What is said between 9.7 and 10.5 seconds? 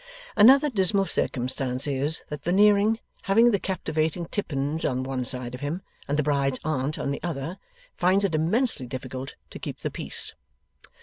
the peace.